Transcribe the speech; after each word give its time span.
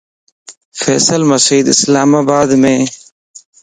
فيصل 0.81 1.21
مسيڌ 1.31 1.65
اسلام 1.75 2.09
آبادمَ 2.21 2.63